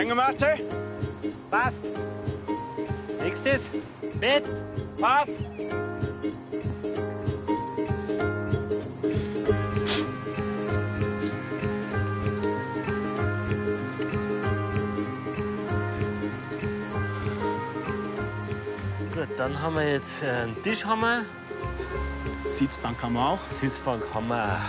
[0.00, 0.56] Hängematte.
[1.50, 1.84] Passt.
[3.22, 3.60] Nächstes.
[4.18, 4.44] Bett.
[4.98, 5.38] Passt.
[19.12, 21.26] Gut, dann haben wir jetzt äh, einen Tisch haben wir.
[22.46, 23.38] Sitzbank haben wir auch.
[23.60, 24.62] Sitzbank haben wir.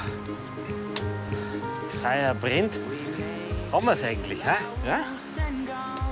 [2.01, 2.73] Feuer brennt.
[3.71, 4.55] Haben wir es eigentlich, hä?
[4.85, 4.99] Ja,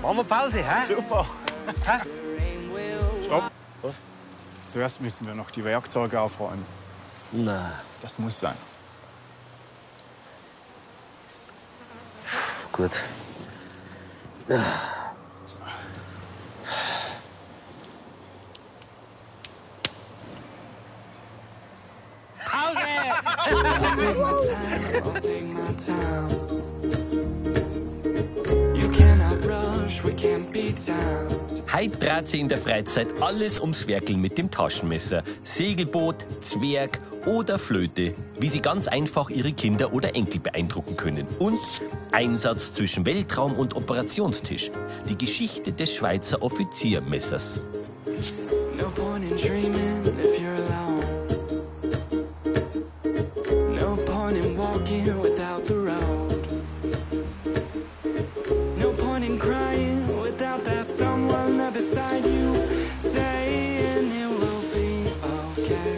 [0.09, 0.85] Machen wir Pause, hä?
[0.87, 1.23] super.
[1.85, 1.99] Hä?
[3.23, 3.51] Stopp.
[3.83, 3.99] Was?
[4.65, 6.65] Zuerst müssen wir noch die Werkzeuge aufräumen.
[7.31, 8.55] Na, Das muss sein.
[12.71, 12.91] gut.
[25.01, 26.58] I'll take
[31.73, 35.23] Heute dreht sich in der Freizeit alles ums Werkeln mit dem Taschenmesser.
[35.43, 41.25] Segelboot, Zwerg oder Flöte, wie sie ganz einfach ihre Kinder oder Enkel beeindrucken können.
[41.39, 41.59] Und
[42.11, 44.69] Einsatz zwischen Weltraum und Operationstisch.
[45.09, 47.61] Die Geschichte des Schweizer Offiziermessers.
[48.77, 50.69] No point in dreaming if you're alone.
[50.69, 50.88] No
[60.63, 62.55] that someone there beside you
[62.99, 65.07] saying it will be
[65.57, 65.97] okay.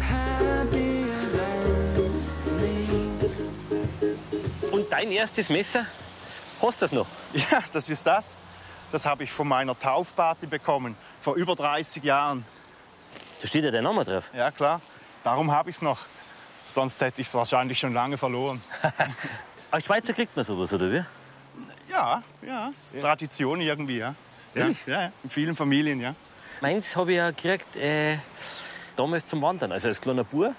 [0.00, 1.62] Happier than
[2.60, 2.88] me.
[4.72, 5.86] Und dein erstes Messer?
[6.60, 7.06] Hast du das noch?
[7.32, 8.36] Ja, das ist das.
[8.92, 12.44] Das habe ich von meiner Taufparty bekommen, vor über 30 Jahren.
[13.40, 14.24] Da steht ja dein Name drauf.
[14.34, 14.80] Ja, klar.
[15.22, 15.98] Darum habe ich es noch.
[16.66, 18.60] Sonst hätte ich es wahrscheinlich schon lange verloren.
[19.70, 21.04] Als Schweizer kriegt man sowas, oder wie?
[21.90, 22.72] Ja, ja.
[22.78, 24.14] Ist Tradition irgendwie, ja.
[24.54, 25.12] Ja, ja, ja.
[25.22, 26.14] In vielen Familien, ja.
[26.60, 28.18] Meins habe ich ja gekriegt äh,
[28.96, 29.72] damals zum Wandern.
[29.72, 30.54] Also als kleiner Bub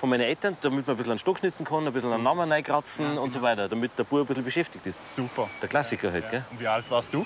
[0.00, 2.50] von meinen Eltern, damit man ein bisschen einen Stock schnitzen kann, ein bisschen einen Namen
[2.50, 4.98] reinkratzen und so weiter, damit der Bub ein bisschen beschäftigt ist.
[5.14, 5.48] Super.
[5.60, 6.44] Der Klassiker halt, gell?
[6.50, 7.24] Und wie alt warst du?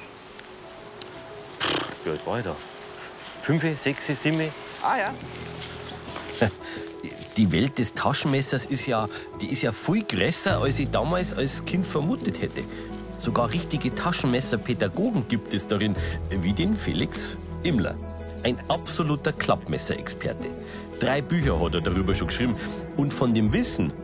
[2.03, 2.57] Wie alt war ich da?
[3.41, 4.53] Fünf, sechs, sieben?
[4.83, 5.15] Ah ja.
[7.37, 9.09] Die Welt des Taschenmessers ist ja,
[9.41, 12.63] die ist ja viel größer, als ich damals als Kind vermutet hätte.
[13.25, 15.95] Sogar richtige Taschenmesserpädagogen gibt es darin,
[16.29, 17.95] wie den Felix Immler.
[18.43, 20.49] Ein absoluter Klappmesserexperte.
[21.01, 22.55] Drei Bücher hat er darüber schon geschrieben.
[22.99, 23.95] Und von dem Wissen,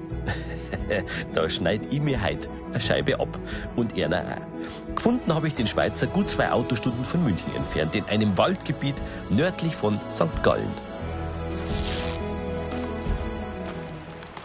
[1.35, 3.39] da schneid ich mir heute eine Scheibe ab.
[3.77, 4.95] Und er auch.
[4.95, 8.97] Gefunden habe ich den Schweizer gut zwei Autostunden von München entfernt, in einem Waldgebiet
[9.29, 10.43] nördlich von St.
[10.43, 10.73] Gallen.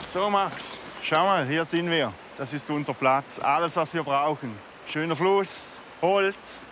[0.05, 2.11] So, Max, schau mal, hier sind wir.
[2.37, 3.39] Das ist unser Platz.
[3.39, 4.64] Alles, was wir brauchen.
[4.87, 6.65] Schöner Fluss, Holz.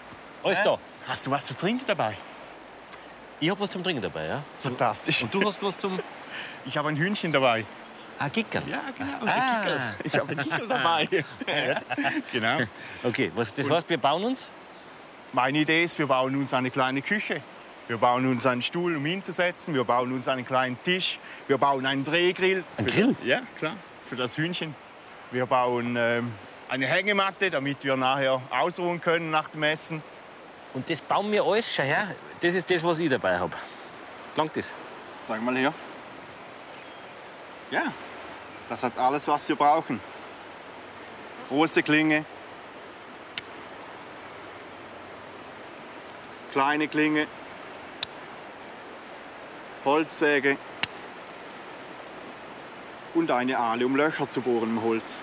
[0.44, 0.78] Alles da.
[1.08, 2.16] Hast du was zu trinken dabei?
[3.40, 4.44] Ich habe was zum Trinken dabei, ja?
[4.60, 5.22] Fantastisch.
[5.24, 6.00] Und du hast was zum
[6.66, 7.66] Ich habe ein Hühnchen dabei.
[8.20, 8.64] ah, Kickern?
[8.70, 9.26] Ja, genau.
[9.26, 9.64] Ah.
[10.04, 11.08] Ich habe einen Kickel dabei.
[12.32, 12.60] genau.
[13.04, 14.48] Okay, was, das heißt, wir bauen uns?
[15.34, 17.42] Meine Idee ist, wir bauen uns eine kleine Küche.
[17.90, 19.74] Wir bauen uns einen Stuhl, um hinzusetzen.
[19.74, 21.20] Wir bauen uns einen kleinen Tisch.
[21.48, 22.64] Wir bauen einen Drehgrill.
[22.78, 23.16] Ein Für- Grill?
[23.26, 23.76] Ja, klar.
[24.08, 24.74] Für das Hühnchen.
[25.32, 26.32] Wir bauen ähm,
[26.74, 30.02] eine Hängematte, damit wir nachher ausruhen können nach dem Essen.
[30.74, 32.16] Und das bauen wir alles, schau her.
[32.42, 33.54] Das ist das, was ich dabei habe.
[34.36, 34.72] Langt das?
[35.22, 35.72] Zeig mal her.
[37.70, 37.94] Ja,
[38.70, 40.00] das hat alles, was wir brauchen.
[41.50, 42.26] Große Klinge.
[46.54, 47.28] Kleine Klinge.
[49.86, 50.58] Holzsäge.
[53.14, 55.22] Und eine Ahle, um Löcher zu bohren im Holz.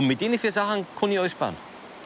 [0.00, 1.54] Und mit denen vier Sachen kann ich alles bauen.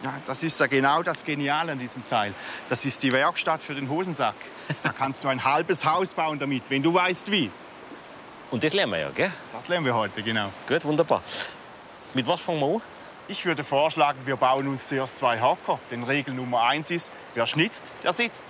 [0.03, 2.35] Ja, das ist ja genau das Geniale an diesem Teil.
[2.69, 4.35] Das ist die Werkstatt für den Hosensack.
[4.83, 7.53] Da kannst du ein halbes Haus bauen damit, wenn du weißt wie.
[8.51, 9.33] Und das lernen wir ja, gell?
[9.53, 10.51] Das lernen wir heute, genau.
[10.67, 11.23] Gut, wunderbar.
[12.15, 12.83] Mit was fangen wir an?
[13.29, 15.79] Ich würde vorschlagen, wir bauen uns zuerst zwei Hocker.
[15.93, 18.43] Denn Regel Nummer eins ist, wer schnitzt, der sitzt.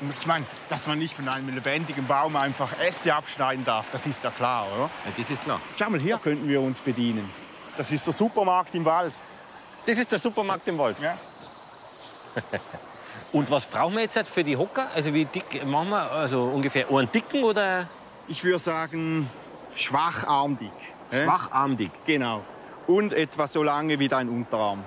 [0.00, 4.06] Und ich meine, dass man nicht von einem lebendigen Baum einfach Äste abschneiden darf, das
[4.06, 4.90] ist ja klar, oder?
[5.04, 5.60] Ja, das ist klar.
[5.78, 7.41] Schau mal, hier könnten wir uns bedienen.
[7.82, 9.12] Das ist der Supermarkt im Wald.
[9.84, 10.96] Das ist der Supermarkt im Wald.
[11.00, 11.18] Ja.
[13.32, 14.86] Und was brauchen wir jetzt halt für die Hocker?
[14.94, 16.12] Also wie dick machen wir?
[16.12, 17.88] Also ungefähr einen dicken oder
[18.28, 19.28] Ich würde sagen,
[19.74, 20.70] schwacharmdick.
[21.10, 21.24] Hä?
[21.24, 21.90] schwacharmdick?
[22.06, 22.44] Genau.
[22.86, 24.84] Und etwa so lange wie dein Unterarm.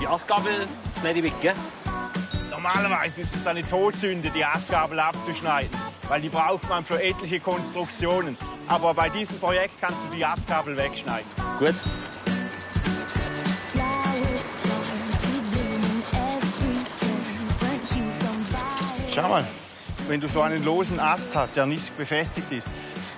[0.00, 0.50] Die Ausgabe
[0.98, 1.54] schneide ich weg, gell?
[2.50, 5.83] Normalerweise ist es eine Todsünde, die Astgabel abzuschneiden.
[6.08, 8.36] Weil die braucht man für etliche Konstruktionen.
[8.68, 11.28] Aber bei diesem Projekt kannst du die Astgabel wegschneiden.
[11.58, 11.74] Gut.
[19.14, 19.44] Schau mal,
[20.08, 22.68] wenn du so einen losen Ast hast, der nicht befestigt ist,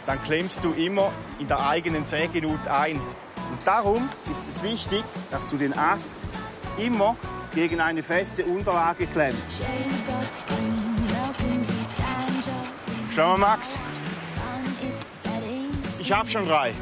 [0.04, 2.96] dann klemmst du immer in der eigenen Sägenut ein.
[2.96, 6.24] Und darum ist es wichtig, dass du den Ast
[6.76, 7.16] immer
[7.54, 9.64] gegen eine feste Unterlage klemmst.
[13.16, 13.78] Schau mal, Max,
[15.98, 16.74] ich habe schon drei.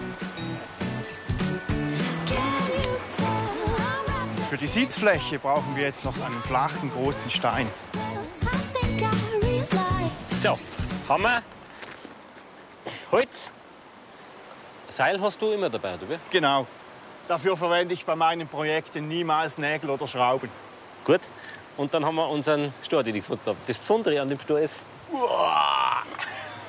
[4.50, 7.70] Für die Sitzfläche brauchen wir jetzt noch einen flachen, großen Stein.
[10.42, 10.58] So,
[11.08, 11.40] haben wir
[13.12, 13.52] Holz.
[14.88, 16.18] Seil hast du immer dabei, oder wie?
[16.30, 16.66] Genau.
[17.28, 20.50] Dafür verwende ich bei meinen Projekten niemals Nägel oder Schrauben.
[21.04, 21.20] Gut.
[21.76, 23.58] Und dann haben wir unseren Stor, den ich gefunden habe.
[23.68, 24.74] Das Besondere an dem Stor ist,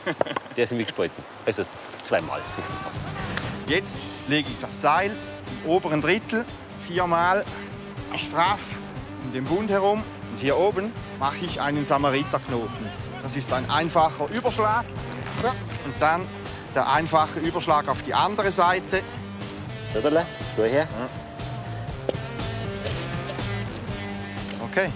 [0.55, 1.23] der ist nämlich gespalten.
[1.45, 1.65] Also
[2.03, 2.41] zweimal.
[3.67, 5.11] Jetzt lege ich das Seil
[5.63, 6.45] im oberen Drittel
[6.87, 7.43] viermal
[8.15, 8.59] straff
[9.23, 10.03] um den Bund herum.
[10.31, 12.89] Und hier oben mache ich einen Samariterknoten.
[13.23, 14.85] Das ist ein einfacher Überschlag.
[15.41, 15.47] So.
[15.47, 16.21] Und dann
[16.75, 19.01] der einfache Überschlag auf die andere Seite.
[19.95, 20.25] Oder?
[20.53, 20.87] Stor her.
[24.61, 24.91] Okay.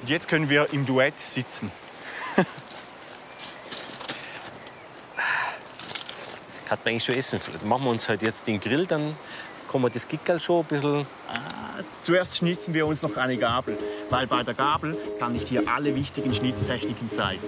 [0.00, 1.70] Und jetzt können wir im Duett sitzen.
[6.70, 7.40] Kann man eigentlich schon essen.
[7.64, 9.16] Machen wir uns halt jetzt den Grill, dann
[9.68, 11.06] kann man das Gickerl schon ein bisschen.
[12.04, 13.76] Zuerst schnitzen wir uns noch eine Gabel,
[14.08, 17.42] weil bei der Gabel kann ich dir alle wichtigen Schnitztechniken zeigen.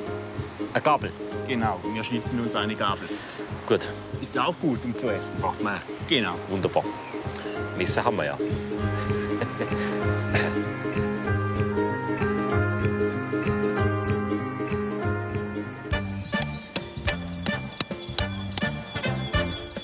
[0.73, 1.13] Eine Gabel.
[1.47, 3.09] Genau, wir schnitzen uns eine Gabel.
[3.69, 3.83] Gut,
[4.21, 5.37] Ist auch gut, um zu essen.
[5.41, 5.81] braucht man.
[6.09, 6.35] Genau.
[6.49, 6.85] Wunderbar.
[7.79, 8.39] Messer haben wir ja.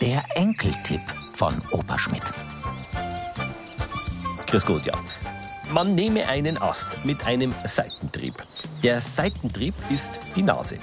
[0.01, 1.01] Der Enkeltipp
[1.33, 2.23] von Opa Schmidt.
[4.47, 4.95] Grüß Gott, ja.
[5.73, 8.35] Man nehme einen Ast mit einem Seitentrieb.
[8.85, 10.79] Der Seitentrieb ist die Nase.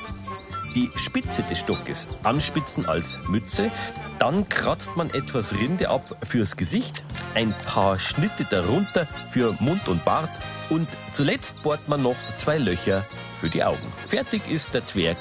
[0.76, 3.72] Die Spitze des Stockes anspitzen als Mütze.
[4.20, 7.02] Dann kratzt man etwas Rinde ab fürs Gesicht,
[7.36, 10.32] ein paar Schnitte darunter für Mund und Bart
[10.70, 13.06] und zuletzt bohrt man noch zwei Löcher
[13.40, 13.94] für die Augen.
[14.08, 15.20] Fertig ist der Zwerg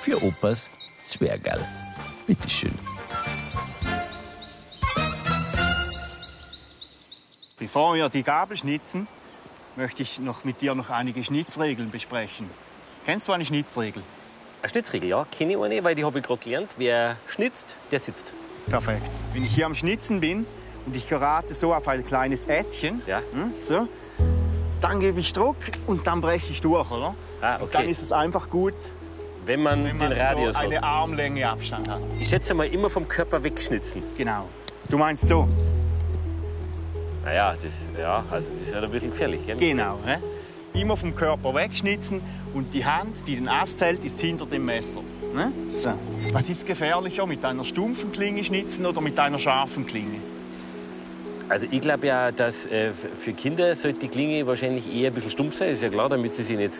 [0.00, 0.70] für Opas
[1.06, 1.60] Zwergerl.
[2.26, 2.72] Bitteschön.
[7.74, 9.08] Bevor wir die Gabel schnitzen,
[9.74, 12.48] möchte ich noch mit dir noch einige Schnitzregeln besprechen.
[13.04, 14.00] Kennst du eine Schnitzregel?
[14.62, 16.70] Eine Schnitzregel, ja, kenne ich eine, weil die habe ich gerade gelernt.
[16.76, 18.32] Wer schnitzt, der sitzt.
[18.68, 19.10] Perfekt.
[19.32, 20.46] Wenn ich hier am Schnitzen bin
[20.86, 23.22] und ich gerate so auf ein kleines Ästchen, Ja.
[23.32, 23.88] hm, so,
[24.80, 25.56] dann gebe ich Druck
[25.88, 27.16] und dann breche ich durch, oder?
[27.42, 27.90] Ah, Und dann okay.
[27.90, 28.74] ist es einfach gut,
[29.46, 30.84] Wenn man, wenn man den Radius so eine hat.
[30.84, 32.00] Armlänge Abstand hat.
[32.20, 34.04] Ich schätze mal immer vom Körper wegschnitzen.
[34.16, 34.48] Genau.
[34.88, 35.48] Du meinst so?
[37.24, 39.46] Naja, das, ja, also das ist ja ein bisschen gefährlich.
[39.46, 39.56] Gell?
[39.56, 39.98] Genau.
[40.04, 40.20] Ne?
[40.74, 42.20] Immer vom Körper wegschnitzen
[42.52, 45.00] und die Hand, die den Ast hält, ist hinter dem Messer.
[45.34, 45.52] Ne?
[45.68, 45.92] So.
[46.32, 50.18] Was ist gefährlicher, mit einer stumpfen Klinge schnitzen oder mit einer scharfen Klinge?
[51.48, 55.30] Also ich glaube ja, dass äh, für Kinder sollte die Klinge wahrscheinlich eher ein bisschen
[55.30, 56.74] stumpf sein, ist ja klar, damit sie sich nicht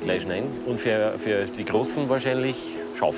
[0.00, 0.48] gleich schneiden.
[0.66, 2.56] Und für, für die Großen wahrscheinlich
[2.98, 3.16] scharf.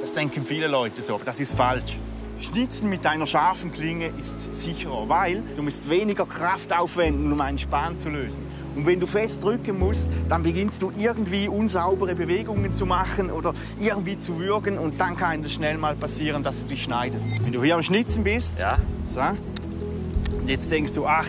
[0.00, 1.98] Das denken viele Leute so, aber das ist falsch.
[2.40, 7.58] Schnitzen mit einer scharfen Klinge ist sicherer, weil du musst weniger Kraft aufwenden, um einen
[7.58, 8.44] Span zu lösen.
[8.74, 13.54] Und wenn du fest drücken musst, dann beginnst du irgendwie unsaubere Bewegungen zu machen oder
[13.80, 17.44] irgendwie zu würgen und dann kann es schnell mal passieren, dass du dich schneidest.
[17.44, 18.76] Wenn du hier am Schnitzen bist, Ja,
[19.06, 21.26] so, und jetzt denkst du, ach,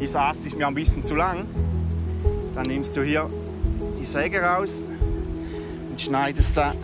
[0.00, 1.46] dieser Ast ist mir ein bisschen zu lang,
[2.54, 3.28] dann nimmst du hier
[4.00, 4.82] die Säge raus
[5.90, 6.74] und schneidest da.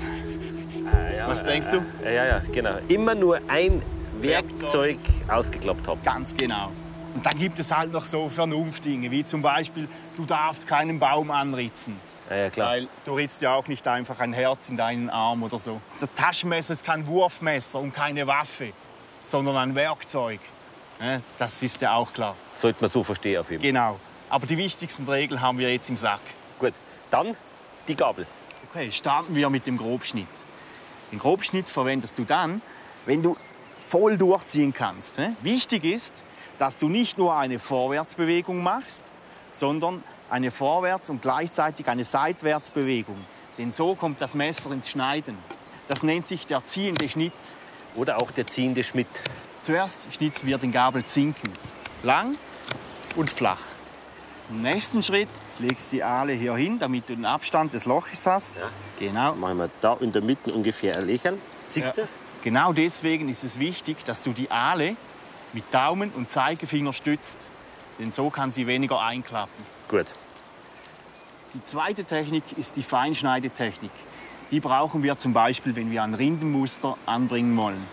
[1.26, 1.84] Was denkst du?
[2.04, 2.78] ja, ja, ja, genau.
[2.88, 3.82] Immer nur ein
[4.20, 4.98] Werkzeug
[5.28, 6.02] ausgeklappt haben.
[6.02, 6.70] Ganz genau.
[7.14, 11.30] Und dann gibt es halt noch so Vernunftdinge, wie zum Beispiel, du darfst keinen Baum
[11.30, 11.96] anritzen.
[12.30, 12.70] Ja, ja, klar.
[12.70, 15.80] Weil du ritzt ja auch nicht einfach ein Herz in deinen Arm oder so.
[15.98, 18.70] Das Taschenmesser ist kein Wurfmesser und keine Waffe,
[19.22, 20.40] sondern ein Werkzeug.
[21.38, 22.34] Das ist ja auch klar.
[22.52, 23.70] Sollte man so verstehen auf jeden Fall.
[23.70, 24.00] Genau.
[24.28, 26.20] Aber die wichtigsten Regeln haben wir jetzt im Sack.
[26.58, 26.74] Gut,
[27.10, 27.36] dann
[27.86, 28.26] die Gabel.
[28.68, 30.26] Okay, starten wir mit dem Grobschnitt.
[31.12, 32.60] Den Grobschnitt verwendest du dann,
[33.06, 33.36] wenn du
[33.86, 35.18] voll durchziehen kannst.
[35.18, 35.34] ne?
[35.42, 36.22] Wichtig ist,
[36.58, 39.08] dass du nicht nur eine Vorwärtsbewegung machst,
[39.52, 43.16] sondern eine Vorwärts- und gleichzeitig eine Seitwärtsbewegung.
[43.56, 45.36] Denn so kommt das Messer ins Schneiden.
[45.88, 47.32] Das nennt sich der ziehende Schnitt.
[47.94, 49.08] Oder auch der ziehende Schmidt.
[49.62, 51.50] Zuerst schnitzen wir den Gabelzinken.
[52.02, 52.36] Lang
[53.16, 53.60] und flach.
[54.50, 55.28] Im nächsten Schritt
[55.58, 58.60] legst du die Aale hier hin, damit du den Abstand des Loches hast.
[58.60, 58.68] Ja.
[58.98, 59.34] Genau.
[59.34, 61.40] Machen wir da in der Mitte ungefähr ein Lächeln.
[61.68, 62.06] Siehst du Ja.
[62.06, 62.10] das?
[62.42, 64.96] Genau deswegen ist es wichtig, dass du die Aale
[65.52, 67.48] mit Daumen und Zeigefinger stützt.
[67.98, 69.64] Denn so kann sie weniger einklappen.
[69.88, 70.06] Gut.
[71.54, 73.90] Die zweite Technik ist die Feinschneidetechnik.
[74.50, 77.84] Die brauchen wir zum Beispiel, wenn wir ein Rindenmuster anbringen wollen.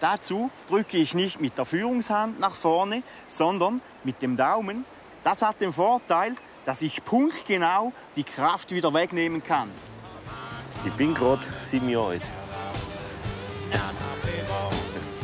[0.00, 4.84] Dazu drücke ich nicht mit der Führungshand nach vorne, sondern mit dem Daumen.
[5.22, 9.70] Das hat den Vorteil, dass ich punktgenau die Kraft wieder wegnehmen kann.
[10.84, 12.22] Ich bin gerade sieben Jahre alt.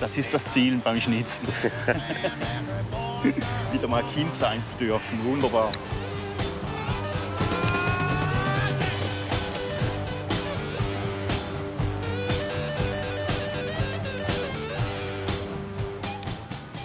[0.00, 1.48] Das ist das Ziel beim Schnitzen.
[3.72, 5.24] Wieder mal Kind sein zu dürfen.
[5.24, 5.70] Wunderbar.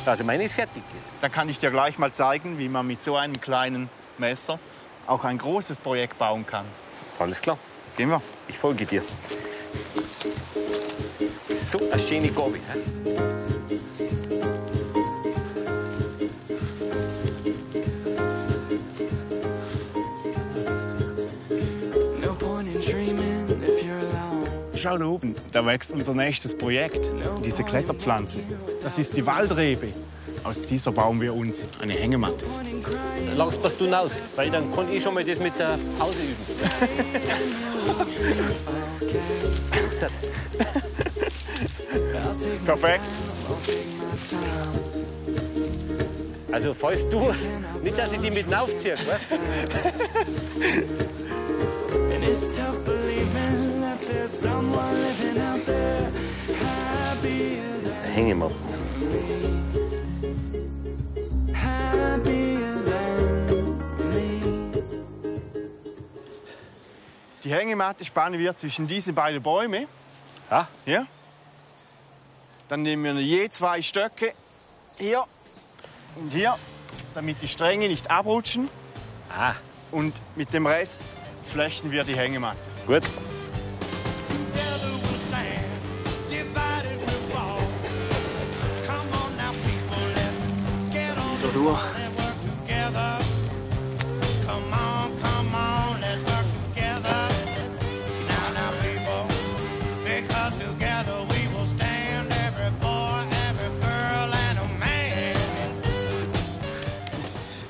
[0.05, 0.83] Also meine ist fertig.
[1.21, 4.59] Da kann ich dir gleich mal zeigen, wie man mit so einem kleinen Messer
[5.07, 6.65] auch ein großes Projekt bauen kann.
[7.19, 7.57] Alles klar.
[7.95, 8.21] Gehen wir.
[8.47, 9.03] Ich folge dir.
[11.65, 12.59] So, eine schöne Gabe.
[24.83, 26.99] Schau da oben, da wächst unser nächstes Projekt.
[27.45, 28.39] Diese Kletterpflanze.
[28.81, 29.93] Das ist die Waldrebe.
[30.43, 32.43] Aus dieser bauen wir uns eine Hängematte.
[33.33, 36.35] Langsam passt du hinaus, weil dann kann ich schon mal das mit der Pause üben.
[42.65, 43.03] Perfekt.
[46.51, 47.33] Also falls du,
[47.81, 49.37] nicht dass ich die mit aufziehe, weißt du?
[58.13, 58.55] Hängematten.
[67.43, 69.87] Die Hängematte spannen wir zwischen diese beiden Bäume.
[70.49, 71.07] Ja, Hier.
[72.69, 74.33] Dann nehmen wir je zwei Stöcke.
[74.97, 75.23] Hier
[76.15, 76.55] und hier,
[77.13, 78.69] damit die Stränge nicht abrutschen.
[79.35, 79.53] ah,
[79.91, 81.01] Und mit dem Rest
[81.43, 82.57] flechten wir die Hängematte.
[82.87, 83.03] gut.
[91.61, 91.77] Man.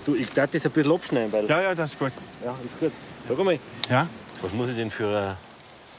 [0.05, 1.45] Du, ich darf das ein bisschen abschneiden, weil.
[1.47, 2.11] Ja, ja, das ist gut.
[2.43, 2.91] Ja, ist gut.
[3.27, 3.57] Sag mal,
[3.89, 4.07] Ja?
[4.41, 5.37] was muss ich denn für ein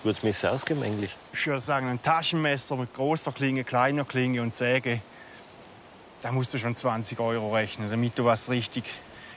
[0.02, 1.16] gutes Messer ausgeben eigentlich?
[1.32, 5.00] Ich würde sagen, ein Taschenmesser mit großer Klinge, kleiner Klinge und Säge.
[6.24, 8.84] Da musst du schon 20 Euro rechnen, damit du was richtig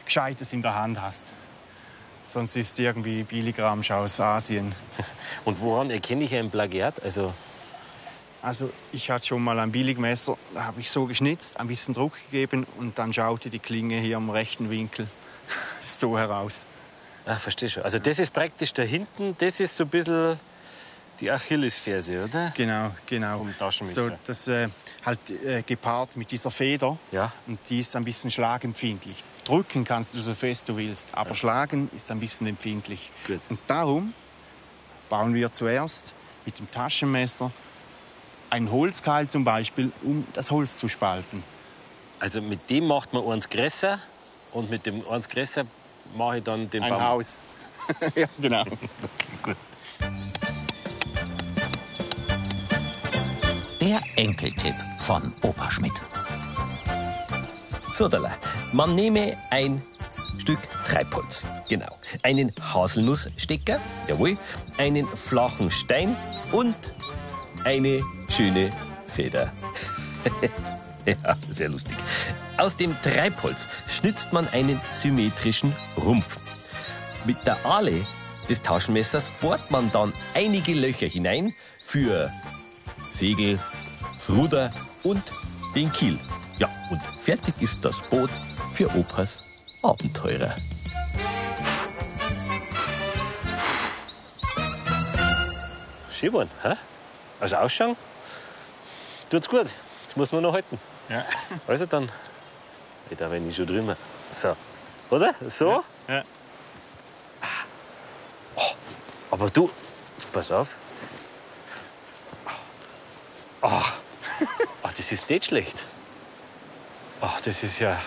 [0.05, 1.33] Gescheites in der Hand hast.
[2.23, 4.73] Sonst ist irgendwie Billigramsch aus Asien.
[5.43, 7.03] Und woran erkenne ich ein Plagiat?
[7.03, 7.33] Also,
[8.41, 12.13] Also ich hatte schon mal ein Billigmesser, da habe ich so geschnitzt, ein bisschen Druck
[12.31, 15.07] gegeben und dann schaute die Klinge hier im rechten Winkel
[15.85, 16.65] so heraus.
[17.25, 17.83] ah, verstehe schon.
[17.83, 20.39] Also, das ist praktisch da hinten, das ist so ein bisschen
[21.19, 22.53] die Achillesferse, oder?
[22.55, 23.45] Genau, genau.
[23.69, 24.69] So, das äh,
[25.05, 26.97] halt äh, gepaart mit dieser Feder.
[27.11, 27.31] Ja.
[27.47, 29.23] Und die ist ein bisschen schlagempfindlich.
[29.45, 33.11] Drücken kannst du so fest du willst, aber schlagen ist ein bisschen empfindlich.
[33.25, 33.39] Gut.
[33.49, 34.13] Und darum
[35.09, 36.13] bauen wir zuerst
[36.45, 37.51] mit dem Taschenmesser
[38.49, 41.43] einen Holzkeil zum Beispiel, um das Holz zu spalten.
[42.19, 43.99] Also, mit dem macht man eins größer
[44.51, 45.65] und mit dem eins größer
[46.15, 47.03] mache ich dann den Ein Baum.
[47.03, 47.37] Haus.
[48.15, 48.63] ja, genau.
[53.97, 55.93] Der Enkeltipp von Opa Schmidt.
[57.91, 58.37] So, Dalla.
[58.71, 59.81] Man nehme ein
[60.37, 61.43] Stück Treibholz.
[61.67, 61.91] Genau.
[62.21, 63.79] Einen Haselnussstecker.
[64.07, 64.37] Jawohl.
[64.77, 66.15] Einen flachen Stein
[66.51, 66.75] und
[67.63, 68.69] eine schöne
[69.07, 69.51] Feder.
[71.05, 71.97] ja, sehr lustig.
[72.57, 76.37] Aus dem Treibholz schnitzt man einen symmetrischen Rumpf.
[77.25, 78.05] Mit der Ahle
[78.47, 82.31] des Taschenmessers bohrt man dann einige Löcher hinein für
[83.13, 83.59] Segel,
[84.27, 84.71] das Ruder
[85.03, 85.23] und
[85.75, 86.19] den Kiel.
[86.57, 88.29] Ja, und fertig ist das Boot
[88.73, 89.41] für Opas
[89.81, 90.55] Abenteurer.
[96.11, 96.73] Schön geworden, hä?
[97.39, 97.95] Also ausschauen,
[99.29, 99.67] tut's gut.
[100.03, 100.79] Jetzt muss man noch halten.
[101.09, 101.23] Ja.
[101.67, 102.11] Also dann,
[103.15, 103.95] da bin ich schon drüber.
[104.31, 104.55] So,
[105.11, 105.35] oder?
[105.47, 105.83] So?
[106.07, 106.23] Ja.
[108.55, 108.71] Oh,
[109.31, 109.69] aber du,
[110.33, 110.67] pass auf.
[113.61, 113.83] Ah,
[114.83, 115.75] ah, das ist nicht schlecht.
[117.21, 117.99] Ach, das ist ja.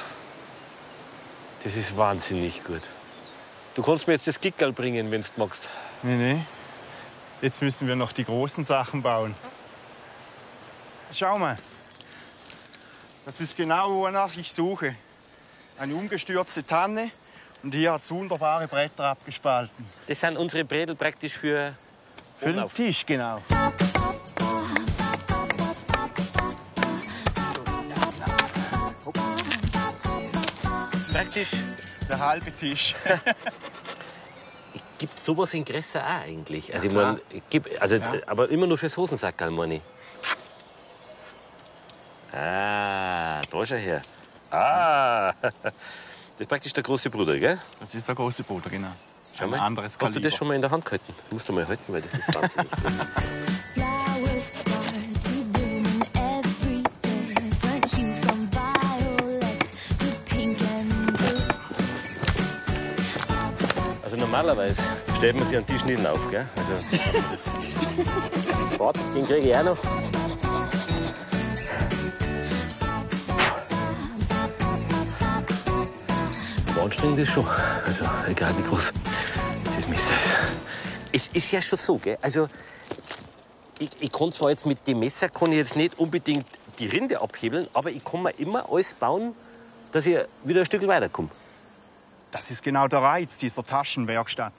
[1.64, 2.82] Das ist wahnsinnig gut.
[3.74, 5.68] Du kannst mir jetzt das Gickerl bringen, wenn du magst.
[6.02, 6.44] Nee, nee.
[7.42, 9.34] Jetzt müssen wir noch die großen Sachen bauen.
[11.12, 11.58] Schau mal.
[13.24, 14.94] Das ist genau, wonach ich suche.
[15.78, 17.10] Eine umgestürzte Tanne
[17.62, 19.86] und hier hat es wunderbare Bretter abgespalten.
[20.06, 21.74] Das sind unsere Bredel praktisch für,
[22.38, 22.68] Für den.
[22.68, 23.42] Tisch, genau.
[31.30, 31.58] Praktisch.
[32.08, 32.94] Der halbe Tisch.
[34.98, 36.74] Gibt sowas in Gresser auch eigentlich?
[36.74, 37.96] Also, ich mein, gibt, also
[38.26, 39.82] aber immer nur fürs Hosensackerl, meine ich.
[42.32, 44.02] Ah, da schau her.
[44.50, 45.72] Ah, das
[46.38, 47.58] ist praktisch der große Bruder, gell?
[47.80, 48.90] Das ist der große Bruder, genau.
[49.32, 49.60] Schau Ein mal.
[49.60, 50.20] anderes Hast du Kaliber.
[50.22, 51.14] das schon mal in der Hand gehalten?
[51.30, 52.70] Musst du mal halten, weil das ist wahnsinnig.
[64.40, 64.82] normalerweise
[65.16, 66.46] stellt man sich an Tisch nicht auf, gell?
[66.56, 66.72] Also,
[68.78, 69.78] Warte, den kriege ich auch noch.
[76.82, 77.46] Anstrengend ist schon.
[77.46, 78.92] Also, egal wie groß
[79.76, 80.30] das Messer ist.
[81.12, 82.16] Es ist ja schon so, gell?
[82.22, 82.48] Also,
[83.78, 86.46] ich, ich kann zwar jetzt mit dem Messer kann ich jetzt nicht unbedingt
[86.78, 89.34] die Rinde abhebeln, aber ich kann mir immer alles bauen,
[89.92, 91.28] dass ich wieder ein Stück weiterkomme.
[92.30, 94.52] Das ist genau der Reiz dieser Taschenwerkstatt.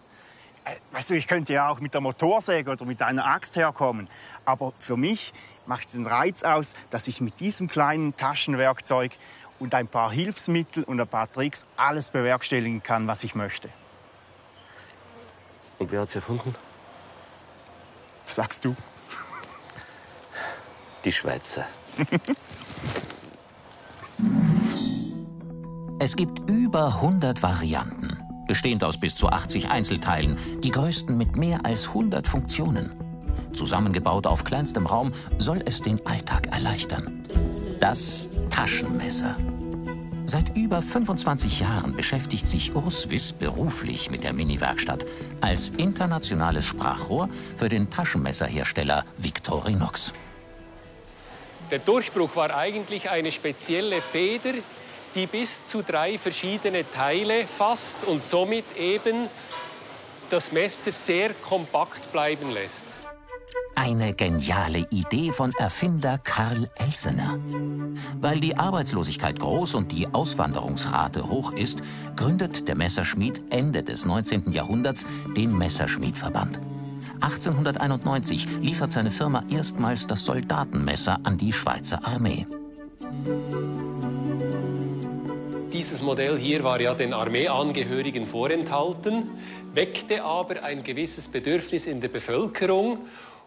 [0.66, 4.10] Äh, Weißt du, ich könnte ja auch mit der Motorsäge oder mit einer Axt herkommen.
[4.46, 5.34] Aber für mich
[5.66, 9.12] macht den Reiz aus, dass ich mit diesem kleinen Taschenwerkzeug
[9.60, 13.70] und ein paar Hilfsmittel und ein paar Tricks alles bewerkstelligen kann, was ich möchte.
[15.78, 16.56] Und wer hat's erfunden?
[18.28, 18.76] Sagst du?
[21.04, 21.66] Die Schweizer.
[26.04, 31.64] Es gibt über 100 Varianten, bestehend aus bis zu 80 Einzelteilen, die größten mit mehr
[31.64, 32.92] als 100 Funktionen.
[33.54, 37.24] Zusammengebaut auf kleinstem Raum soll es den Alltag erleichtern.
[37.80, 39.38] Das Taschenmesser.
[40.26, 45.06] Seit über 25 Jahren beschäftigt sich Urs Wiss beruflich mit der Mini-Werkstatt
[45.42, 50.14] als internationales Sprachrohr für den Taschenmesserhersteller Victorinox.
[51.70, 54.56] Der Durchbruch war eigentlich eine spezielle Feder,
[55.16, 59.30] die bis zu drei verschiedene Teile fasst und somit eben
[60.30, 62.84] das Messer sehr kompakt bleiben lässt.
[63.76, 67.40] Eine geniale Idee von Erfinder Karl Elsener.
[68.20, 71.82] Weil die Arbeitslosigkeit groß und die Auswanderungsrate hoch ist,
[72.16, 74.52] gründet der Messerschmied Ende des 19.
[74.52, 76.60] Jahrhunderts den Messerschmiedverband.
[77.22, 82.48] 1891 liefert seine Firma erstmals das Soldatenmesser an die Schweizer Armee.
[85.74, 89.30] Dieses Modell hier war ja den Armeeangehörigen vorenthalten,
[89.74, 93.06] weckte aber ein gewisses Bedürfnis in der Bevölkerung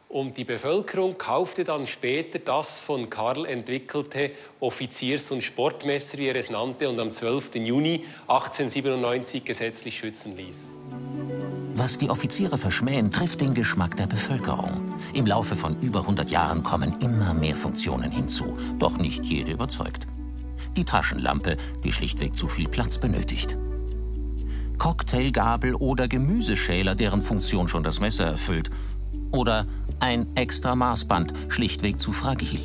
[0.09, 6.37] und die Bevölkerung kaufte dann später das von Karl entwickelte Offiziers- und Sportmesser, wie er
[6.37, 7.57] es nannte, und am 12.
[7.57, 10.75] Juni 1897 gesetzlich schützen ließ.
[11.75, 14.95] Was die Offiziere verschmähen, trifft den Geschmack der Bevölkerung.
[15.13, 20.07] Im Laufe von über 100 Jahren kommen immer mehr Funktionen hinzu, doch nicht jede überzeugt.
[20.77, 23.57] Die Taschenlampe, die schlichtweg zu viel Platz benötigt.
[24.79, 28.71] Cocktailgabel oder Gemüseschäler, deren Funktion schon das Messer erfüllt.
[29.31, 29.67] Oder
[30.01, 32.61] ein extra Maßband, schlichtweg zu fragil.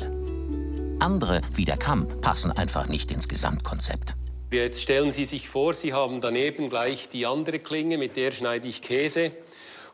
[0.98, 4.14] Andere, wie der Kamm, passen einfach nicht ins Gesamtkonzept.
[4.50, 8.66] Jetzt stellen Sie sich vor, Sie haben daneben gleich die andere Klinge, mit der schneide
[8.66, 9.30] ich Käse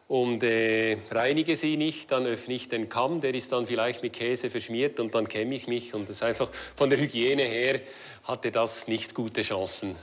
[0.09, 4.13] und äh, reinige sie nicht, dann öffne ich den Kamm, der ist dann vielleicht mit
[4.13, 7.81] Käse verschmiert und dann kämme ich mich und das einfach von der Hygiene her
[8.23, 9.97] hatte das nicht gute Chancen.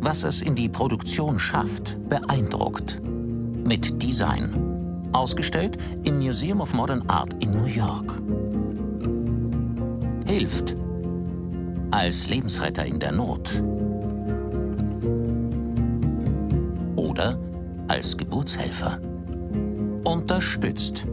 [0.00, 3.00] Was es in die Produktion schafft, beeindruckt.
[3.02, 5.10] Mit Design.
[5.12, 8.20] Ausgestellt im Museum of Modern Art in New York.
[10.26, 10.76] Hilft.
[11.90, 13.62] Als Lebensretter in der Not.
[16.96, 17.38] Oder
[17.88, 19.00] als Geburtshelfer.
[20.04, 21.04] Unterstützt.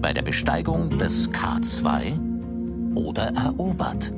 [0.00, 4.12] Bei der Besteigung des K2 oder erobert.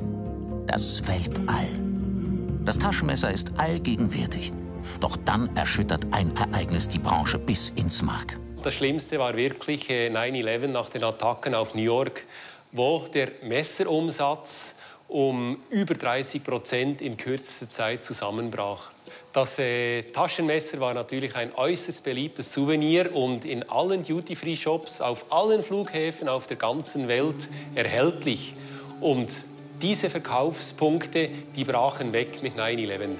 [0.67, 1.67] Das Weltall.
[2.65, 4.53] Das Taschenmesser ist allgegenwärtig.
[4.99, 8.37] Doch dann erschüttert ein Ereignis die Branche bis ins Mark.
[8.63, 12.25] Das Schlimmste war wirklich äh, 9-11 nach den Attacken auf New York,
[12.71, 14.75] wo der Messerumsatz
[15.07, 18.90] um über 30 Prozent in kürzester Zeit zusammenbrach.
[19.33, 25.63] Das äh, Taschenmesser war natürlich ein äußerst beliebtes Souvenir und in allen Duty-Free-Shops auf allen
[25.63, 28.55] Flughäfen auf der ganzen Welt erhältlich.
[28.99, 29.29] Und
[29.81, 33.15] diese Verkaufspunkte, die brachen weg mit 9-11.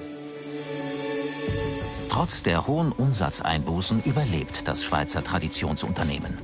[2.10, 6.36] Trotz der hohen Umsatzeinbußen überlebt das Schweizer Traditionsunternehmen.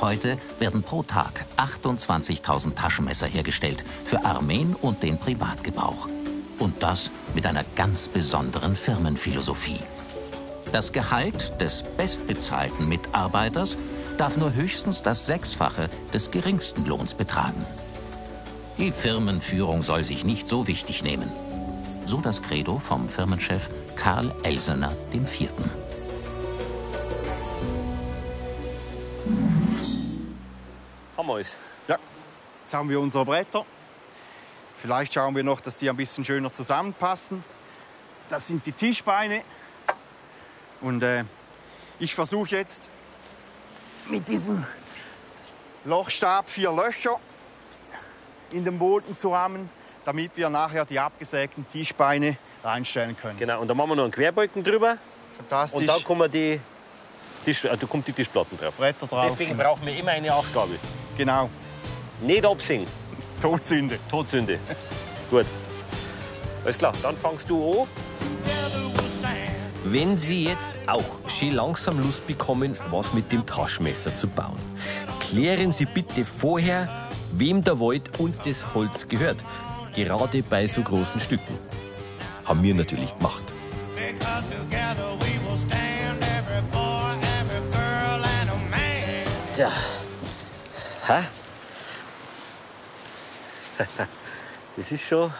[0.00, 6.08] Heute werden pro Tag 28.000 Taschenmesser hergestellt für Armeen und den Privatgebrauch.
[6.58, 9.80] Und das mit einer ganz besonderen Firmenphilosophie.
[10.72, 13.76] Das Gehalt des bestbezahlten Mitarbeiters
[14.16, 17.64] darf nur höchstens das Sechsfache des geringsten Lohns betragen.
[18.78, 21.30] Die Firmenführung soll sich nicht so wichtig nehmen.
[22.06, 25.50] So das Credo vom Firmenchef Karl Elsener IV.
[31.16, 31.56] Haben wir es.
[31.86, 31.98] Ja,
[32.64, 33.64] jetzt haben wir unsere Bretter.
[34.84, 37.42] Vielleicht schauen wir noch, dass die ein bisschen schöner zusammenpassen.
[38.28, 39.40] Das sind die Tischbeine.
[40.82, 41.24] Und äh,
[41.98, 42.90] ich versuche jetzt
[44.10, 44.62] mit diesem
[45.86, 47.18] Lochstab vier Löcher
[48.50, 49.70] in den Boden zu haben,
[50.04, 53.38] damit wir nachher die abgesägten Tischbeine reinstellen können.
[53.38, 54.98] Genau, und dann machen wir noch einen Querbalken drüber.
[55.38, 55.80] Fantastisch.
[55.80, 56.60] Und dann kommen die,
[57.42, 58.74] Tisch, da kommt die Tischplatten drauf.
[58.74, 59.28] Bretter drauf.
[59.30, 60.78] Deswegen brauchen wir immer eine Achtgabel.
[61.16, 61.48] Genau.
[62.20, 63.03] Nicht absingen.
[63.44, 63.98] Todsünde.
[64.10, 64.58] Todsünde.
[65.28, 65.44] Gut.
[66.64, 67.88] Alles klar, dann fangst du an.
[69.84, 74.56] Wenn Sie jetzt auch schön langsam Lust bekommen, was mit dem Taschenmesser zu bauen,
[75.20, 76.88] klären Sie bitte vorher,
[77.32, 79.36] wem der Wald und das Holz gehört.
[79.94, 81.58] Gerade bei so großen Stücken.
[82.46, 83.44] Haben wir natürlich gemacht.
[83.94, 89.52] Because together we will stand every boy, every girl, and a man.
[89.54, 89.70] Tja.
[91.08, 91.24] Hä?
[94.76, 95.32] Das ist schon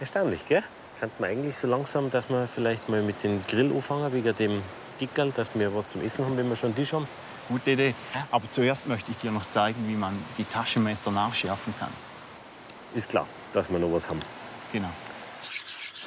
[0.00, 0.64] erstaunlich, gell?
[0.98, 4.60] Könnte man eigentlich so langsam, dass wir vielleicht mal mit dem Grill anfangen, wegen dem
[5.00, 7.06] Dickerl, dass wir was zum Essen haben, wenn wir schon einen Tisch haben.
[7.48, 7.94] Gute Idee.
[8.30, 11.92] Aber zuerst möchte ich dir noch zeigen, wie man die Taschenmesser nachschärfen kann.
[12.94, 14.20] Ist klar, dass wir noch was haben.
[14.72, 14.90] Genau.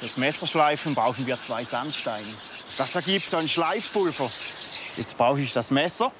[0.00, 2.28] Fürs Messerschleifen brauchen wir zwei Sandsteine.
[2.76, 4.30] Das ergibt so ein Schleifpulver.
[4.96, 6.12] Jetzt brauche ich das Messer.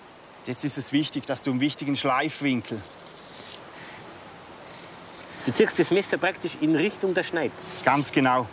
[0.46, 2.80] Jetzt ist es wichtig, dass du einen wichtigen Schleifwinkel.
[5.46, 7.52] Du ziehst das Messer praktisch in Richtung der Schneid.
[7.85, 8.46] Ganz genau.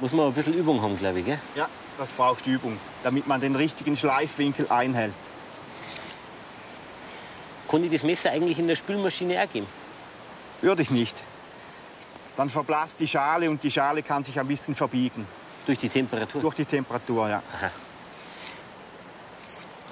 [0.00, 1.38] Muss man ein bisschen Übung haben, glaube ich, gell?
[1.54, 5.12] Ja, das braucht Übung, damit man den richtigen Schleifwinkel einhält.
[7.68, 9.66] Kann ich das Messer eigentlich in der Spülmaschine auch geben?
[10.60, 11.16] Würde ich nicht.
[12.36, 15.26] Dann verblasst die Schale und die Schale kann sich ein bisschen verbiegen.
[15.66, 16.40] Durch die Temperatur?
[16.40, 17.42] Durch die Temperatur, ja.
[17.54, 17.70] Aha.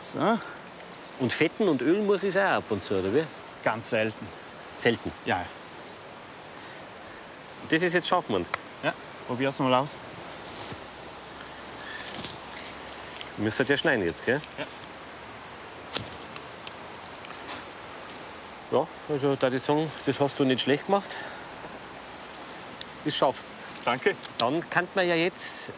[0.02, 0.38] So,
[1.20, 3.24] Und Fetten und Öl muss ich auch ab und zu, oder wie?
[3.62, 4.26] Ganz selten.
[4.82, 5.12] Selten.
[5.24, 5.44] Ja,
[7.68, 8.50] Das ist jetzt uns.
[8.82, 8.92] ja.
[9.26, 9.98] probier's mal aus.
[13.36, 14.40] Müssen ja schneiden jetzt, gell?
[14.58, 14.64] Ja.
[18.72, 21.08] Ja, also da ich sagen, das hast du nicht schlecht gemacht.
[23.04, 23.36] Ist scharf.
[23.84, 24.14] Danke.
[24.38, 25.70] Dann kann man ja jetzt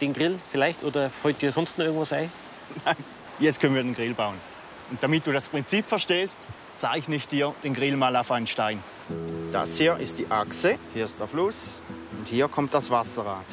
[0.00, 2.30] den Grill vielleicht oder fällt dir sonst noch irgendwas ein?
[3.38, 4.38] Jetzt können wir den Grill bauen.
[4.90, 6.46] Und damit du das Prinzip verstehst,
[6.76, 8.82] zeichne ich dir den Grill mal auf einen Stein.
[9.52, 11.80] Das hier ist die Achse, hier ist der Fluss
[12.18, 13.44] und hier kommt das Wasserrad.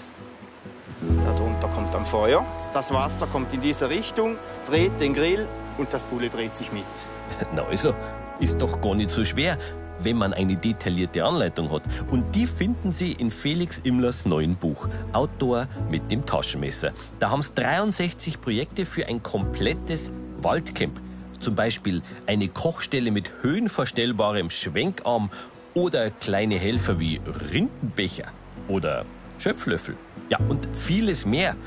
[1.24, 2.46] Darunter kommt ein Feuer.
[2.74, 4.36] Das Wasser kommt in diese Richtung,
[4.68, 6.84] dreht den Grill und das Bulle dreht sich mit.
[7.56, 7.94] Na also,
[8.40, 9.58] ist doch gar nicht so schwer,
[10.00, 11.84] wenn man eine detaillierte Anleitung hat.
[12.12, 16.92] Und die finden Sie in Felix Immlers neuen Buch Outdoor mit dem Taschenmesser.
[17.20, 21.00] Da haben es 63 Projekte für ein komplettes Waldcamp.
[21.44, 25.30] Zum Beispiel eine Kochstelle mit höhenverstellbarem Schwenkarm
[25.74, 27.20] oder kleine Helfer wie
[27.52, 28.32] Rindenbecher
[28.70, 29.04] oder
[29.40, 29.98] Schöpflöffel.
[30.30, 31.58] Ja, und vieles mehr.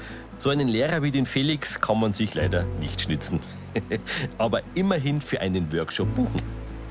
[0.40, 3.38] So einen Lehrer wie den Felix kann man sich leider nicht schnitzen.
[4.38, 6.40] Aber immerhin für einen Workshop buchen.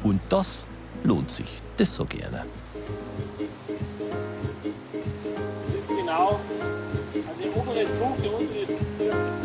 [0.03, 0.67] Und das
[1.03, 1.59] lohnt sich.
[1.77, 2.45] Das so gerne.
[5.87, 6.39] Genau.
[7.15, 9.44] Also der obere Zug, der untere ist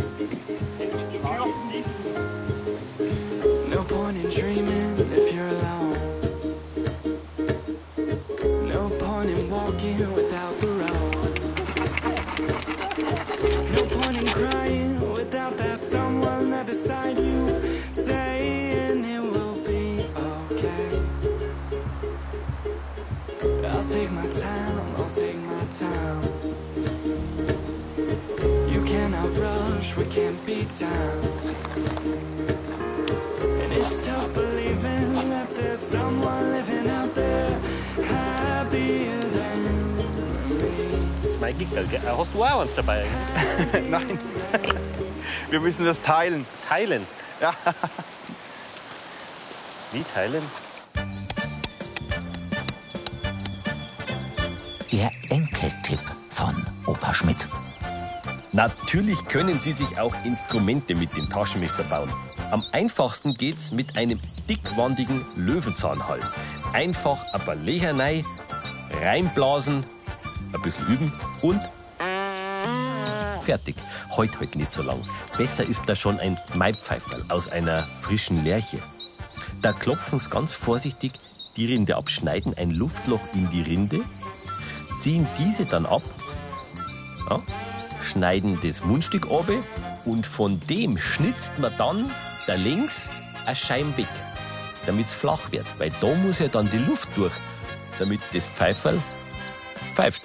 [4.10, 5.94] point in dreaming if you're alone.
[8.68, 11.40] No point in walking without the road.
[13.72, 17.46] No point in crying without that someone there beside you
[17.92, 20.88] saying it will be okay.
[23.68, 26.22] I'll take my time, I'll take my time.
[28.72, 32.39] You cannot rush, we can't beat time.
[33.80, 37.58] It's tough believing that there's someone living out there
[38.04, 40.04] happier than me.
[41.22, 42.02] Das ist mein Gickerl, gell?
[42.04, 43.06] Äh, Hast du auch eins dabei?
[43.88, 44.18] Nein,
[45.48, 46.44] wir müssen das teilen.
[46.68, 47.06] Teilen.
[47.40, 47.54] Ja.
[49.92, 50.42] mitteilen.
[54.92, 56.54] Der Enkeltipp von
[56.86, 57.46] Opa Schmidt.
[58.52, 62.10] Natürlich können Sie sich auch Instrumente mit dem Taschenmesser bauen.
[62.50, 66.24] Am einfachsten geht's mit einem dickwandigen Löwenzahnhalm.
[66.72, 68.24] Einfach ein paar Löcher rein,
[69.00, 69.84] reinblasen,
[70.52, 71.60] ein bisschen üben und
[73.42, 73.76] fertig.
[74.16, 75.02] Heute halt nicht so lang.
[75.38, 78.82] Besser ist da schon ein Maipfeiferl aus einer frischen Lerche.
[79.62, 81.12] Da klopfen Sie ganz vorsichtig
[81.56, 84.00] die Rinde ab, schneiden ein Luftloch in die Rinde,
[84.98, 86.02] ziehen diese dann ab,
[87.28, 87.40] ja,
[88.10, 89.50] schneiden das Mundstück ab
[90.04, 92.10] und von dem schnitzt man dann
[92.46, 93.08] da links
[93.46, 94.08] eine Scheibe weg,
[94.86, 95.66] damit es flach wird.
[95.78, 97.34] Weil da muss ja dann die Luft durch,
[97.98, 99.00] damit das Pfeiferl
[99.94, 100.22] pfeift.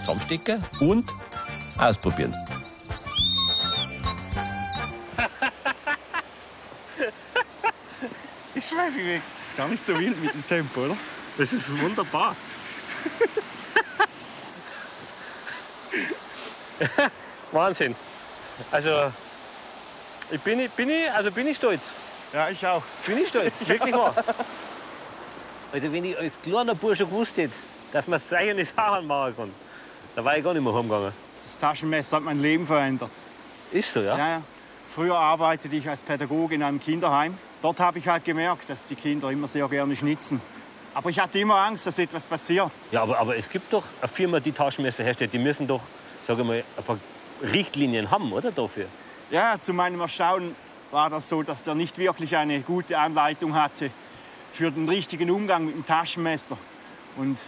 [0.00, 1.06] Zusammenstecken und
[1.78, 2.34] ausprobieren.
[8.54, 10.96] Ich weiß nicht, ist gar nicht so wild mit dem Tempo, oder?
[11.38, 12.34] Das ist wunderbar.
[17.52, 17.94] Wahnsinn.
[18.70, 19.12] Also,
[20.30, 21.92] ich bin, ich- bin, ich, also bin ich stolz.
[22.32, 22.82] Ja, ich auch.
[23.06, 24.14] Bin ich stolz, wirklich wahr.
[25.72, 27.54] Also, wenn ich als kleiner Bursche gewusst hätte,
[27.92, 29.54] dass man solche Sachen machen kann,
[30.14, 31.12] da war ich gar nicht mehr heimgegangen.
[31.44, 33.10] Das Taschenmesser hat mein Leben verändert.
[33.70, 34.16] Ist so, ja?
[34.16, 34.42] Ja, ja.
[34.88, 37.36] Früher arbeitete ich als Pädagoge in einem Kinderheim.
[37.62, 40.40] Dort habe ich halt gemerkt, dass die Kinder immer sehr gerne schnitzen.
[40.94, 42.70] Aber ich hatte immer Angst, dass etwas passiert.
[42.90, 45.32] Ja, aber, aber es gibt doch eine Firma, die Taschenmesser herstellt.
[45.34, 45.82] Die müssen doch,
[46.26, 46.98] sage mal, ein paar
[47.42, 48.50] Richtlinien haben, oder?
[48.50, 48.86] Dafür.
[49.30, 50.54] Ja, zu meinem Erstaunen
[50.90, 53.90] war das so, dass er nicht wirklich eine gute Anleitung hatte
[54.52, 56.56] für den richtigen Umgang mit dem Taschenmesser.
[57.16, 57.38] Und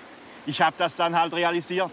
[0.47, 1.91] ich habe das dann halt realisiert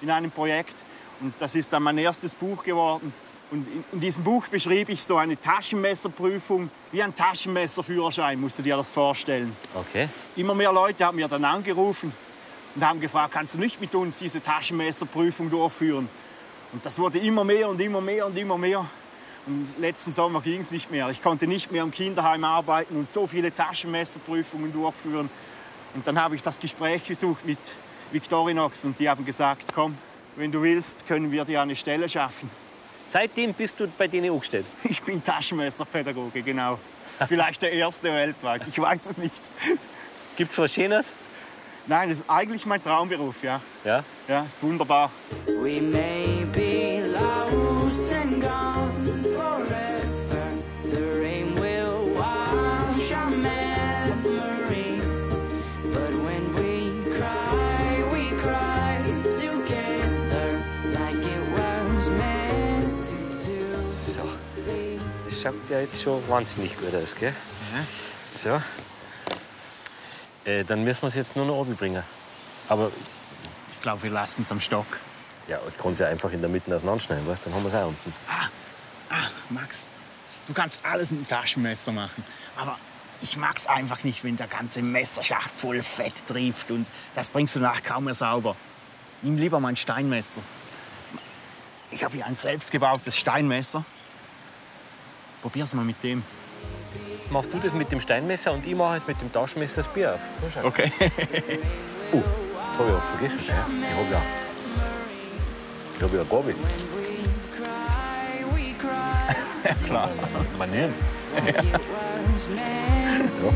[0.00, 0.74] in einem Projekt.
[1.20, 3.12] Und das ist dann mein erstes Buch geworden.
[3.50, 8.62] Und in, in diesem Buch beschrieb ich so eine Taschenmesserprüfung wie ein Taschenmesserführerschein, musst du
[8.62, 9.54] dir das vorstellen.
[9.74, 10.08] Okay.
[10.36, 12.12] Immer mehr Leute haben mir dann angerufen
[12.74, 16.08] und haben gefragt, kannst du nicht mit uns diese Taschenmesserprüfung durchführen?
[16.72, 18.86] Und das wurde immer mehr und immer mehr und immer mehr.
[19.46, 21.10] Und letzten Sommer ging es nicht mehr.
[21.10, 25.28] Ich konnte nicht mehr im Kinderheim arbeiten und so viele Taschenmesserprüfungen durchführen.
[25.94, 27.58] Und dann habe ich das Gespräch gesucht mit
[28.12, 29.98] Victorinox und die haben gesagt, komm,
[30.36, 32.50] wenn du willst, können wir dir eine Stelle schaffen.
[33.08, 34.64] Seitdem bist du bei denen angestellt.
[34.84, 36.78] Ich bin Taschenmesserpädagoge, genau.
[37.28, 39.42] Vielleicht der erste weltweit, ich weiß es nicht.
[40.36, 41.14] Gibt's was Schönes?
[41.86, 43.60] Nein, das ist eigentlich mein Traumberuf, ja.
[43.84, 44.04] Ja.
[44.28, 45.10] Ja, ist wunderbar.
[45.46, 50.52] We may be lost and gone forever.
[50.84, 55.00] The rain will wash our memory.
[55.90, 63.74] But when we cry, we cry together like it was meant to
[64.12, 64.22] So.
[64.64, 65.00] be.
[65.28, 67.34] Das schaut ja jetzt schon wahnsinnig gut aus, gell?
[68.26, 68.60] So.
[70.44, 72.02] Äh, dann müssen wir es jetzt nur noch oben bringen.
[72.68, 72.90] Aber
[73.72, 74.86] Ich glaube, wir lassen es am Stock.
[75.48, 77.46] ja, ich kann es ja einfach in der Mitte auseinanderschneiden, weißt?
[77.46, 78.12] dann haben wir es auch unten.
[79.10, 79.86] Ah, Max,
[80.48, 82.24] du kannst alles mit dem Taschenmesser machen.
[82.56, 82.78] Aber
[83.20, 86.70] ich mag's einfach nicht, wenn der ganze Messerschacht voll Fett trifft.
[86.70, 88.56] Und das bringst du nach kaum mehr sauber.
[89.20, 90.40] Nimm lieber mein Steinmesser.
[91.90, 93.84] Ich habe hier ein selbstgebautes Steinmesser.
[95.42, 96.24] Probier's mal mit dem.
[97.30, 100.14] Machst du das mit dem Steinmesser und ich mache jetzt mit dem Taschenmesser das Bier
[100.14, 100.20] auf.
[100.52, 100.66] So.
[100.66, 100.92] Okay.
[102.14, 102.20] Oh,
[102.68, 103.38] das habe ich auch vergessen.
[103.48, 104.22] Ja, die habe ich auch.
[105.96, 106.54] Ich habe ja eine Gabel.
[109.86, 110.10] Klar.
[110.58, 110.92] Manieren.
[112.54, 113.52] meant So.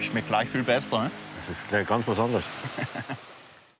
[0.00, 1.10] Schmeckt gleich viel besser, ne?
[1.46, 2.44] Das ist gleich ganz was anderes.